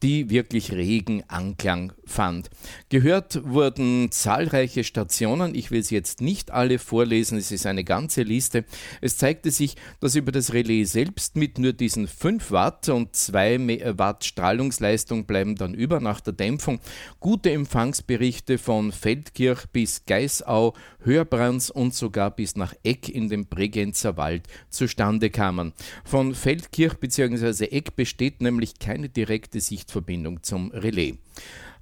[0.03, 2.51] die wirklich regen Anklang fand.
[2.89, 8.21] Gehört wurden zahlreiche Stationen, ich will sie jetzt nicht alle vorlesen, es ist eine ganze
[8.21, 8.65] Liste.
[9.01, 13.97] Es zeigte sich, dass über das Relais selbst mit nur diesen 5 Watt und 2
[13.97, 16.81] Watt Strahlungsleistung bleiben dann über nach der Dämpfung
[17.19, 20.73] Gute Empfangsberichte von Feldkirch bis Geisau,
[21.03, 25.73] Hörbrands und sogar bis nach Eck in den Bregenzer Wald zustande kamen.
[26.03, 27.65] Von Feldkirch bzw.
[27.65, 31.15] Eck besteht nämlich keine direkte Sichtverbindung zum Relais.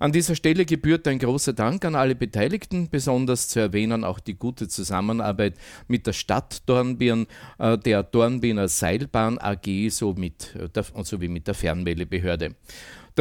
[0.02, 4.34] An dieser Stelle gebührt ein großer Dank an alle Beteiligten, besonders zu erwähnen auch die
[4.34, 5.54] gute Zusammenarbeit
[5.88, 7.28] mit der Stadt Dornbirn,
[7.60, 12.56] äh, der Dornbirner Seilbahn AG sowie mit der Fernmeldebehörde.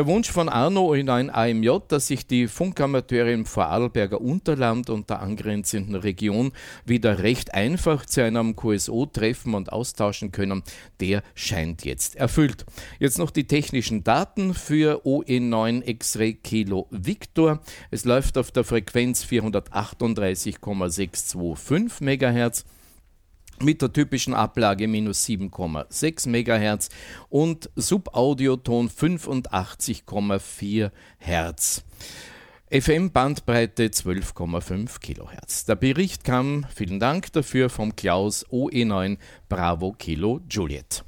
[0.01, 5.11] Der Wunsch von Arno in ein AMJ, dass sich die Funkamateure im Vorarlberger Unterland und
[5.11, 6.53] der angrenzenden Region
[6.87, 10.63] wieder recht einfach zu einem QSO treffen und austauschen können,
[11.01, 12.65] der scheint jetzt erfüllt.
[12.99, 17.61] Jetzt noch die technischen Daten für OE9 X-Ray Kilo Victor.
[17.91, 22.65] Es läuft auf der Frequenz 438,625 MHz
[23.63, 26.89] mit der typischen Ablage minus 7,6 MHz
[27.29, 31.85] und Subaudioton 85,4 Hz.
[32.71, 35.65] FM-Bandbreite 12,5 kHz.
[35.65, 41.05] Der Bericht kam, vielen Dank dafür, vom Klaus OE9 Bravo Kilo Juliet.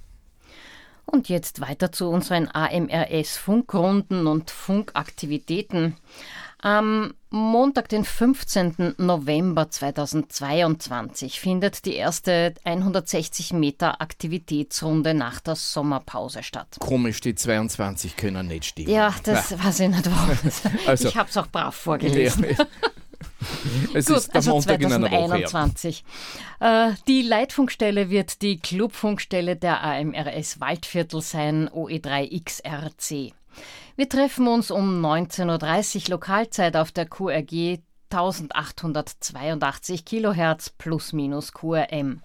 [1.05, 5.95] Und jetzt weiter zu unseren AMRS-Funkrunden und Funkaktivitäten.
[6.63, 8.95] Am Montag, den 15.
[8.97, 16.77] November 2022, findet die erste 160 Meter Aktivitätsrunde nach der Sommerpause statt.
[16.79, 18.91] Komisch, die 22 können nicht stimmen.
[18.91, 19.65] Ja, das ja.
[19.65, 20.09] weiß ich nicht.
[20.87, 22.45] Also, ich habe es auch brav vorgelesen.
[22.45, 22.51] Ja.
[23.95, 26.05] es Gut, ist der also Montag 2021.
[26.05, 26.91] In einer Woche, ja.
[26.91, 33.33] Äh, die Leitfunkstelle wird die Clubfunkstelle der AMRS Waldviertel sein, OE3XRC.
[33.95, 42.22] Wir treffen uns um 19.30 Uhr Lokalzeit auf der QRG 1882 kHz plus minus QRM.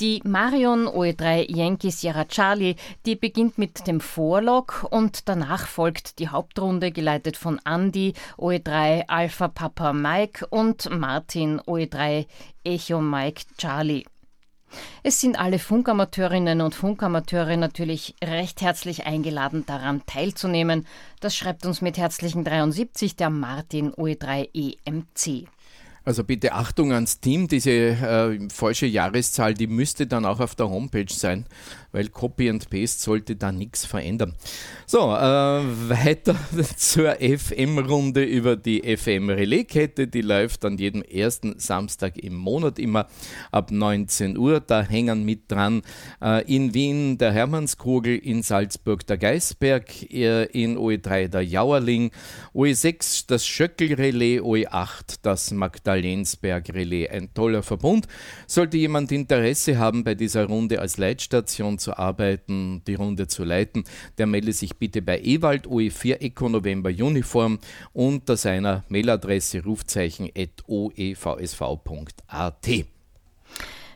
[0.00, 2.74] Die Marion OE3 Yankee Sierra Charlie,
[3.06, 9.46] die beginnt mit dem Vorlog und danach folgt die Hauptrunde, geleitet von Andy OE3 Alpha
[9.48, 12.26] Papa Mike und Martin OE3
[12.64, 14.04] Echo Mike Charlie.
[15.02, 20.86] Es sind alle Funkamateurinnen und Funkamateure natürlich recht herzlich eingeladen, daran teilzunehmen.
[21.20, 25.48] Das schreibt uns mit herzlichen 73 der Martin OE3 EMC.
[26.04, 30.70] Also bitte Achtung ans Team, diese äh, falsche Jahreszahl, die müsste dann auch auf der
[30.70, 31.44] Homepage sein
[31.98, 34.34] weil Copy and Paste sollte da nichts verändern.
[34.86, 35.20] So, äh,
[35.90, 36.36] weiter
[36.76, 40.06] zur FM-Runde über die FM-Relais-Kette.
[40.06, 43.08] Die läuft an jedem ersten Samstag im Monat immer
[43.50, 44.60] ab 19 Uhr.
[44.60, 45.82] Da hängen mit dran
[46.22, 52.12] äh, in Wien der Hermannskugel, in Salzburg der Geisberg, äh, in OE3 der Jauerling,
[52.54, 57.10] OE6 das Schöckel-Relais, OE8 das Magdalensberg-Relais.
[57.10, 58.06] Ein toller Verbund.
[58.46, 63.84] Sollte jemand Interesse haben, bei dieser Runde als Leitstation zu arbeiten, die Runde zu leiten,
[64.18, 67.58] der melde sich bitte bei Ewald OE4 Eco November Uniform
[67.92, 70.30] unter seiner Mailadresse rufzeichen
[70.66, 71.78] oevsv.at.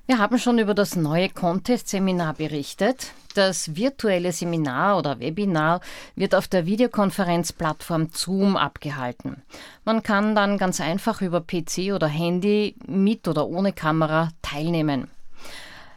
[0.04, 3.12] Wir haben schon über das neue Contest-Seminar berichtet.
[3.34, 5.80] Das virtuelle Seminar oder Webinar
[6.16, 9.42] wird auf der Videokonferenzplattform Zoom abgehalten.
[9.84, 15.08] Man kann dann ganz einfach über PC oder Handy mit oder ohne Kamera teilnehmen.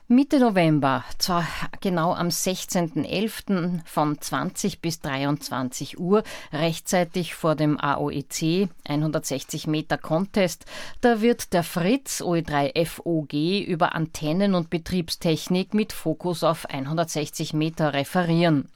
[0.07, 1.47] Mitte November, zwar
[1.81, 3.79] genau am 16.11.
[3.85, 6.21] von 20 bis 23 Uhr,
[6.53, 10.65] rechtzeitig vor dem AOEC 160 Meter Contest,
[11.01, 13.33] da wird der Fritz OE3 FOG
[13.65, 18.69] über Antennen und Betriebstechnik mit Fokus auf 160 Meter referieren.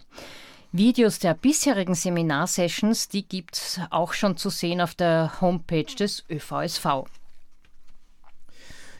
[0.73, 6.25] Videos der bisherigen Seminarsessions, die gibt es auch schon zu sehen auf der Homepage des
[6.29, 7.05] ÖVSV.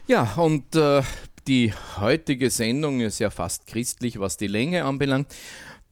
[0.06, 1.02] Ja, und äh,
[1.46, 5.34] die heutige Sendung ist ja fast christlich, was die Länge anbelangt.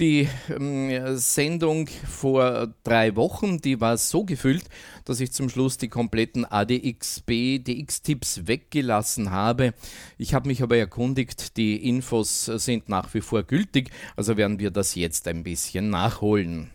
[0.03, 4.65] Die ähm, Sendung vor drei Wochen, die war so gefüllt,
[5.05, 9.75] dass ich zum Schluss die kompletten ADXB, DX-Tipps weggelassen habe.
[10.19, 14.73] Ich habe mich aber erkundigt, die Infos sind nach wie vor gültig, also werden wir
[14.73, 16.73] das jetzt ein bisschen nachholen.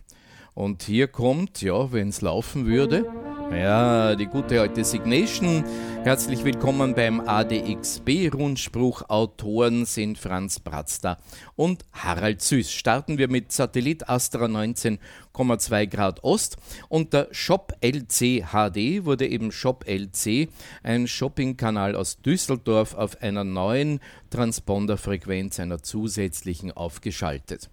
[0.54, 3.04] Und hier kommt, ja, wenn es laufen würde,
[3.50, 5.64] ja, die gute alte Signation.
[6.04, 9.08] Herzlich willkommen beim ADXB-Rundspruch.
[9.08, 11.18] Autoren sind Franz Bratzda
[11.56, 12.70] und Harald Süß.
[12.72, 16.56] Starten wir mit Satellit Astra 19,2 Grad Ost
[16.88, 20.48] und der Shop LC HD wurde eben Shop LC,
[20.82, 27.70] ein Shoppingkanal aus Düsseldorf auf einer neuen Transponderfrequenz, einer zusätzlichen, aufgeschaltet.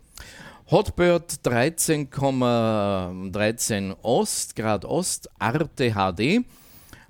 [0.72, 6.43] Hotbird 13,13 Ost, Grad Ost, Arte HD.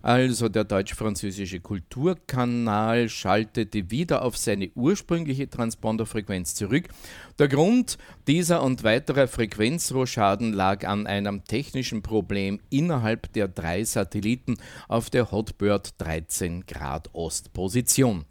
[0.01, 6.89] Also der deutsch-französische Kulturkanal schaltete wieder auf seine ursprüngliche Transponderfrequenz zurück.
[7.39, 7.97] Der Grund
[8.27, 14.57] dieser und weiterer Frequenzrohschaden lag an einem technischen Problem innerhalb der drei Satelliten
[14.89, 18.25] auf der Hotbird 13 Grad Ost Position.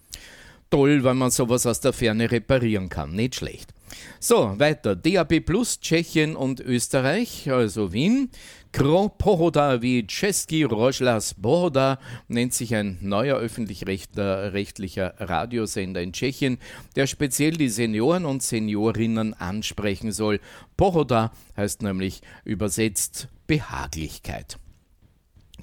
[0.69, 3.74] Toll, wenn man sowas aus der Ferne reparieren kann, nicht schlecht.
[4.21, 4.97] So, weiter.
[4.97, 8.31] DAB Plus, Tschechien und Österreich, also Wien.
[8.73, 16.59] Kropohoda wie Czeski Rožlas Bohoda nennt sich ein neuer öffentlich-rechtlicher Radiosender in Tschechien,
[16.97, 20.41] der speziell die Senioren und Seniorinnen ansprechen soll.
[20.77, 24.59] Pohoda heißt nämlich übersetzt Behaglichkeit.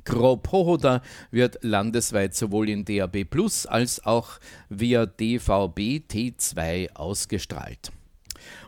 [0.05, 1.01] Kropohoda
[1.31, 7.91] wird landesweit sowohl in DAB Plus als auch via DVB T2 ausgestrahlt.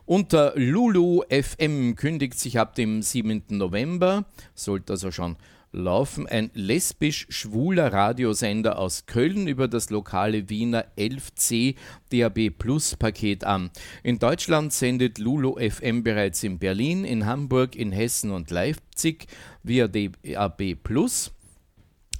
[0.05, 3.43] Unter Lulu FM kündigt sich ab dem 7.
[3.51, 5.37] November, sollte also schon
[5.71, 11.75] laufen, ein lesbisch-schwuler Radiosender aus Köln über das lokale Wiener 11C
[12.11, 13.71] DAB Plus Paket an.
[14.03, 19.27] In Deutschland sendet Lulu FM bereits in Berlin, in Hamburg, in Hessen und Leipzig
[19.63, 21.31] via DAB Plus.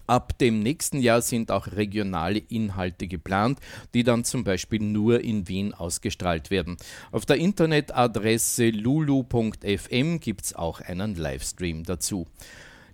[0.06, 3.60] Ab dem nächsten Jahr sind auch regionale Inhalte geplant,
[3.94, 6.78] die dann zum Beispiel nur in Wien ausgestrahlt werden.
[7.12, 12.28] Auf der Internetadresse lulu.fm gibt es auch einen Livestream dazu.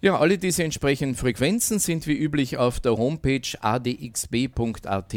[0.02, 5.16] Ja, alle diese entsprechenden Frequenzen sind wie üblich auf der Homepage adxb.at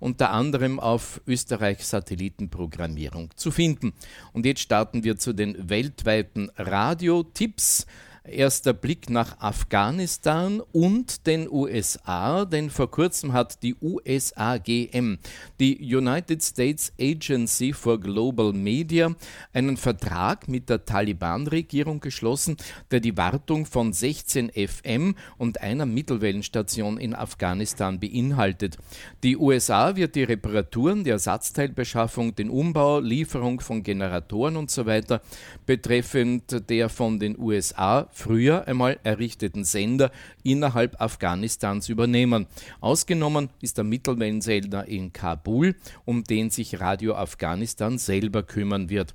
[0.00, 3.92] unter anderem auf Österreich Satellitenprogrammierung zu finden.
[4.32, 7.86] Und jetzt starten wir zu den weltweiten Radiotipps.
[8.26, 15.18] Erster Blick nach Afghanistan und den USA, denn vor kurzem hat die USAGM,
[15.60, 19.14] die United States Agency for Global Media,
[19.52, 22.56] einen Vertrag mit der Taliban-Regierung geschlossen,
[22.90, 28.78] der die Wartung von 16 FM und einer Mittelwellenstation in Afghanistan beinhaltet.
[29.22, 35.02] Die USA wird die Reparaturen, die Ersatzteilbeschaffung, den Umbau, Lieferung von Generatoren usw.
[35.06, 35.18] So
[35.66, 40.10] betreffend der von den USA früher einmal errichteten Sender
[40.42, 42.46] innerhalb Afghanistans übernehmen.
[42.80, 49.14] Ausgenommen ist der Mittelwellensender in Kabul, um den sich Radio Afghanistan selber kümmern wird.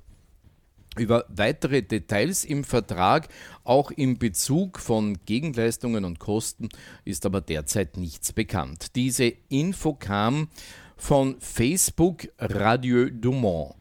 [0.97, 3.29] Über weitere Details im Vertrag,
[3.63, 6.67] auch in Bezug von Gegenleistungen und Kosten,
[7.05, 8.95] ist aber derzeit nichts bekannt.
[8.95, 10.49] Diese Info kam
[10.97, 13.75] von Facebook Radio Dumont.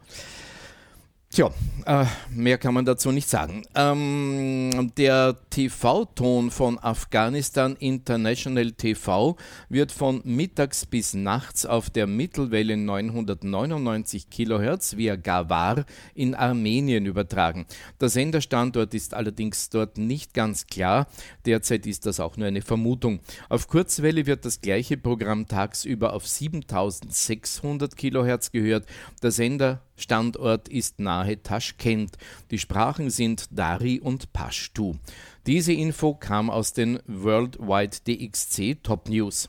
[1.30, 1.50] Tja,
[1.84, 3.62] äh, mehr kann man dazu nicht sagen.
[3.74, 9.36] Ähm, der TV-Ton von Afghanistan International TV
[9.68, 17.66] wird von mittags bis nachts auf der Mittelwelle 999 kHz via Gawar in Armenien übertragen.
[18.00, 21.08] Der Senderstandort ist allerdings dort nicht ganz klar.
[21.44, 23.20] Derzeit ist das auch nur eine Vermutung.
[23.50, 28.86] Auf Kurzwelle wird das gleiche Programm tagsüber auf 7600 kHz gehört.
[29.22, 32.16] Der Sender Standort ist nahe Taschkent.
[32.50, 34.96] Die Sprachen sind Dari und Pashtu.
[35.46, 39.48] Diese Info kam aus den Worldwide DXC Top News.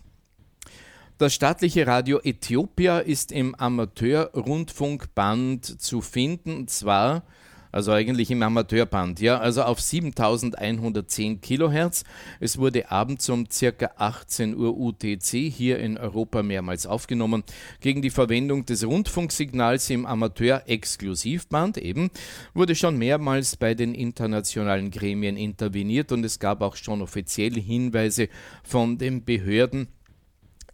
[1.17, 7.23] Das staatliche Radio Äthiopia ist im Amateurrundfunkband zu finden, zwar
[7.71, 12.03] also eigentlich im Amateurband, ja, also auf 7110 Kilohertz.
[12.39, 13.91] Es wurde abends um ca.
[13.97, 17.43] 18 Uhr UTC hier in Europa mehrmals aufgenommen.
[17.81, 22.09] Gegen die Verwendung des Rundfunksignals im Amateur-Exklusivband eben
[22.53, 28.29] wurde schon mehrmals bei den internationalen Gremien interveniert und es gab auch schon offizielle Hinweise
[28.63, 29.87] von den Behörden,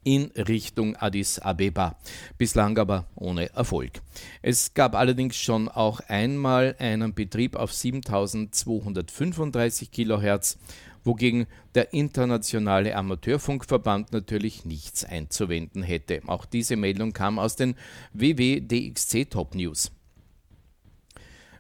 [0.06, 1.98] in Richtung Addis Abeba,
[2.38, 4.02] bislang aber ohne Erfolg.
[4.42, 10.58] Es gab allerdings schon auch einmal einen Betrieb auf 7235 kHz,
[11.04, 16.22] wogegen der Internationale Amateurfunkverband natürlich nichts einzuwenden hätte.
[16.28, 17.76] Auch diese Meldung kam aus den
[18.14, 19.92] WWDXC Top News.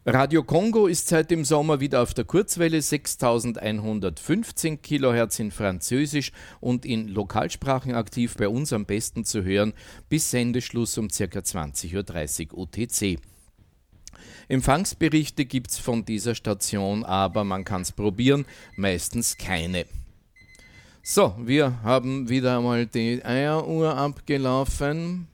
[0.07, 6.85] Radio Kongo ist seit dem Sommer wieder auf der Kurzwelle 6115 kHz in Französisch und
[6.85, 9.73] in Lokalsprachen aktiv, bei uns am besten zu hören
[10.07, 11.23] bis Sendeschluss um ca.
[11.23, 13.19] 20.30 Uhr UTC.
[14.47, 18.45] Empfangsberichte gibt es von dieser Station, aber man kann es probieren,
[18.75, 19.87] meistens keine.
[21.01, 25.29] So, wir haben wieder einmal die Eieruhr abgelaufen.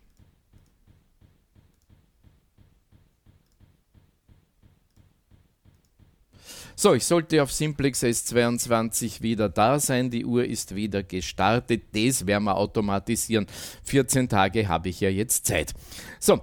[6.82, 10.10] So, ich sollte auf Simplex S22 wieder da sein.
[10.10, 11.84] Die Uhr ist wieder gestartet.
[11.94, 13.46] Das werden wir automatisieren.
[13.84, 15.76] 14 Tage habe ich ja jetzt Zeit.
[16.20, 16.42] So,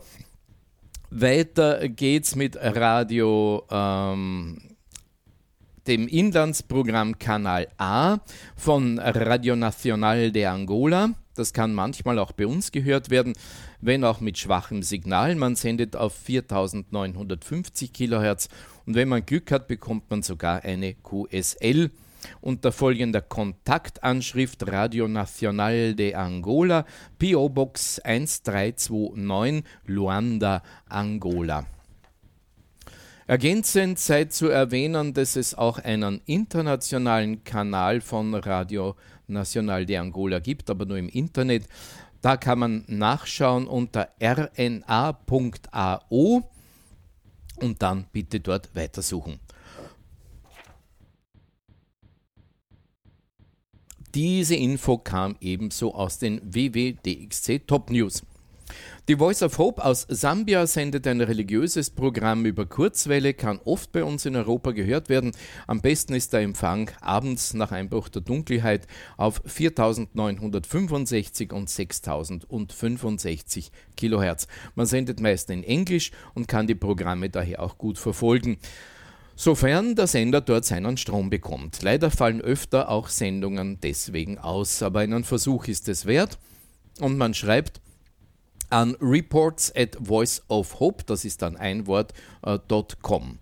[1.10, 3.66] weiter geht's mit Radio.
[3.68, 4.76] Ähm,
[5.88, 8.18] dem Inlandsprogramm Kanal A
[8.56, 11.14] von Radio Nacional de Angola.
[11.34, 13.32] Das kann manchmal auch bei uns gehört werden,
[13.80, 15.34] wenn auch mit schwachem Signal.
[15.34, 18.48] Man sendet auf 4950 kHz
[18.84, 21.90] und wenn man Glück hat, bekommt man sogar eine QSL.
[22.42, 26.84] Unter folgender Kontaktanschrift Radio Nacional de Angola,
[27.18, 31.66] PO Box 1329, Luanda, Angola.
[33.28, 40.38] Ergänzend sei zu erwähnen, dass es auch einen internationalen Kanal von Radio Nacional de Angola
[40.38, 41.68] gibt, aber nur im Internet.
[42.22, 45.20] Da kann man nachschauen unter rna.ao
[47.56, 49.38] und dann bitte dort weitersuchen.
[54.14, 58.22] Diese Info kam ebenso aus den WWDXC Top News.
[59.08, 64.04] Die Voice of Hope aus Sambia sendet ein religiöses Programm über Kurzwelle, kann oft bei
[64.04, 65.32] uns in Europa gehört werden.
[65.66, 74.46] Am besten ist der Empfang abends nach Einbruch der Dunkelheit auf 4965 und 6065 Kilohertz.
[74.74, 78.58] Man sendet meist in Englisch und kann die Programme daher auch gut verfolgen
[79.38, 81.82] sofern der Sender dort seinen Strom bekommt.
[81.82, 86.38] Leider fallen öfter auch Sendungen deswegen aus, aber einen Versuch ist es wert.
[86.98, 87.80] Und man schreibt,
[88.70, 92.12] an reports at voiceofhope, das ist dann ein Wort,
[92.42, 92.58] äh,
[93.02, 93.38] .com.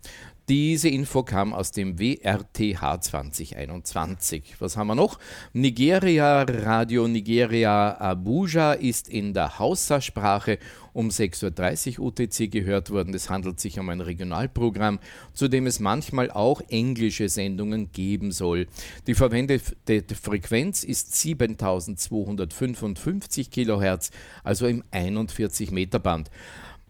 [0.49, 4.55] Diese Info kam aus dem WRTH 2021.
[4.61, 5.18] Was haben wir noch?
[5.53, 10.61] Nigeria, Radio Nigeria Abuja ist in der Hausa-Sprache
[10.92, 13.12] um 6.30 Uhr UTC gehört worden.
[13.12, 15.01] Es handelt sich um ein Regionalprogramm,
[15.34, 18.68] zu dem es manchmal auch englische Sendungen geben soll.
[19.09, 24.12] Die verwendete Frequenz ist 7255 kHz,
[24.44, 26.30] also im 41 Meter Band.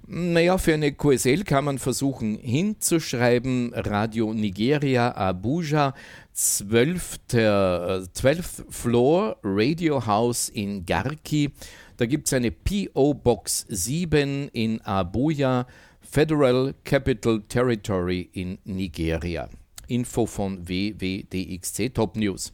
[0.09, 5.95] Naja, für eine QSL kann man versuchen hinzuschreiben, Radio Nigeria Abuja,
[6.33, 7.19] 12.
[7.29, 11.51] 12th Floor Radio House in Garki.
[11.97, 15.67] Da gibt es eine PO Box 7 in Abuja,
[16.01, 19.49] Federal Capital Territory in Nigeria.
[19.89, 22.53] Info von WWDXC Top News.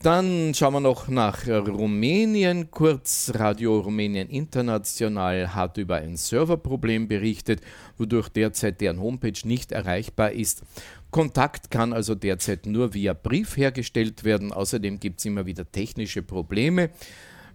[0.00, 3.32] Dann schauen wir noch nach Rumänien kurz.
[3.34, 7.62] Radio Rumänien International hat über ein Serverproblem berichtet,
[7.96, 10.62] wodurch derzeit deren Homepage nicht erreichbar ist.
[11.10, 14.52] Kontakt kann also derzeit nur via Brief hergestellt werden.
[14.52, 16.90] Außerdem gibt es immer wieder technische Probleme.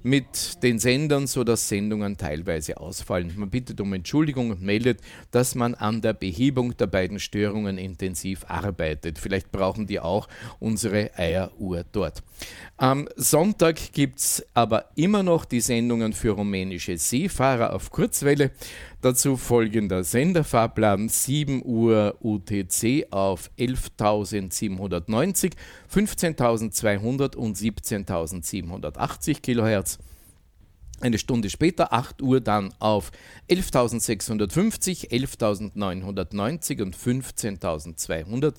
[0.03, 3.33] Mit den Sendern, sodass Sendungen teilweise ausfallen.
[3.35, 4.99] Man bittet um Entschuldigung und meldet,
[5.31, 9.17] dass man an der Behebung der beiden Störungen intensiv arbeitet.
[9.17, 10.27] Vielleicht brauchen die auch
[10.59, 12.21] unsere Eieruhr dort.
[12.77, 18.51] Am Sonntag gibt es aber immer noch die Sendungen für rumänische Seefahrer auf Kurzwelle.
[19.03, 25.51] Dazu folgender Senderfahrplan 7 Uhr UTC auf 11.790,
[25.93, 29.99] 15.200 und 17.780 kHz.
[31.01, 33.11] Eine Stunde später, 8 Uhr, dann auf
[33.49, 38.53] 11.650, 11.990 und 15.200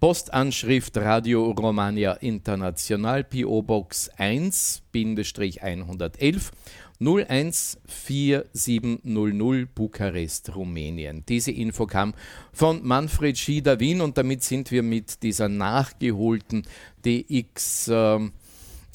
[0.00, 6.52] Postanschrift Radio Romania International PO Box 1-111
[7.00, 11.24] 014700 Bukarest, Rumänien.
[11.28, 12.14] Diese Info kam
[12.52, 16.62] von Manfred Schieder Wien und damit sind wir mit dieser nachgeholten
[17.04, 18.20] DX äh,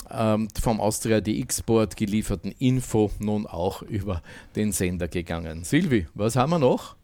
[0.10, 4.24] vom Austria DX-Board gelieferten Info nun auch über
[4.56, 5.66] den Sender gegangen.
[5.66, 6.96] Silvi, was haben wir noch?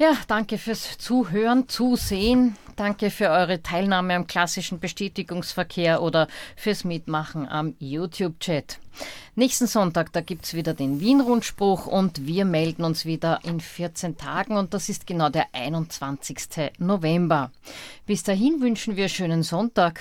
[0.00, 2.56] Ja, danke fürs Zuhören, Zusehen.
[2.76, 8.78] Danke für eure Teilnahme am klassischen Bestätigungsverkehr oder fürs Mitmachen am YouTube-Chat.
[9.34, 14.16] Nächsten Sonntag, da gibt es wieder den Wien-Rundspruch und wir melden uns wieder in 14
[14.16, 16.70] Tagen und das ist genau der 21.
[16.78, 17.50] November.
[18.06, 19.98] Bis dahin wünschen wir schönen Sonntag.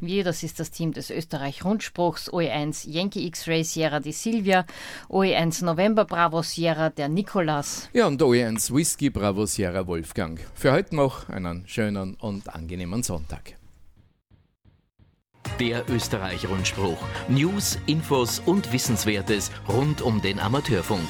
[0.00, 4.64] Wir, das ist das Team des Österreich-Rundspruchs, OE1 Yankee X-Ray Sierra die Silvia,
[5.08, 7.90] OE1 November Bravo Sierra der Nikolas.
[7.92, 10.40] Ja, und OE1 Whisky Bravo Sierra Wolfgang.
[10.54, 13.56] Für heute noch einen schönen und angenehmen Sonntag.
[15.58, 16.98] Der Österreich-Rundspruch.
[17.28, 21.08] News, Infos und Wissenswertes rund um den Amateurfunk.